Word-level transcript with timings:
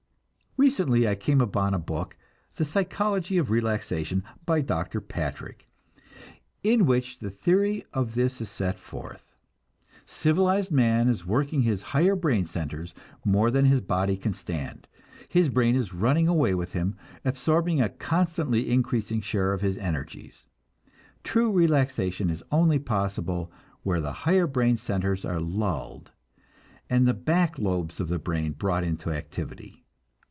Recently 0.57 1.07
I 1.07 1.15
came 1.15 1.39
upon 1.39 1.73
a 1.73 1.79
book, 1.79 2.17
"The 2.57 2.65
Psychology 2.65 3.37
of 3.37 3.49
Relaxation," 3.49 4.21
by 4.45 4.59
Dr. 4.59 4.99
Patrick, 4.99 5.65
in 6.61 6.85
which 6.85 7.19
the 7.19 7.29
theory 7.29 7.85
of 7.93 8.15
this 8.15 8.41
is 8.41 8.49
set 8.49 8.77
forth. 8.77 9.33
Civilized 10.05 10.69
man 10.69 11.07
is 11.07 11.25
working 11.25 11.61
his 11.61 11.81
higher 11.95 12.17
brain 12.17 12.43
centers 12.43 12.93
more 13.23 13.49
than 13.49 13.63
his 13.63 13.79
body 13.79 14.17
can 14.17 14.33
stand; 14.33 14.89
his 15.29 15.47
brain 15.47 15.73
is 15.73 15.93
running 15.93 16.27
away 16.27 16.53
with 16.53 16.73
him, 16.73 16.95
absorbing 17.23 17.81
a 17.81 17.87
constantly 17.87 18.69
increasing 18.71 19.21
share 19.21 19.53
of 19.53 19.61
his 19.61 19.77
energies. 19.77 20.47
True 21.23 21.49
relaxation 21.49 22.29
is 22.29 22.43
only 22.51 22.77
possible 22.77 23.51
where 23.83 24.01
the 24.01 24.11
higher 24.11 24.47
brain 24.47 24.75
centers 24.75 25.23
are 25.23 25.39
lulled, 25.39 26.11
and 26.89 27.07
the 27.07 27.13
back 27.13 27.57
lobes 27.57 28.01
of 28.01 28.09
the 28.09 28.19
brain 28.19 28.51
brought 28.51 28.83
into 28.83 29.11
activity. 29.11 29.77